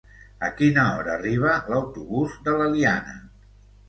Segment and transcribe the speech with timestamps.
[0.45, 3.15] A quina hora arriba l'autobús de l'Eliana?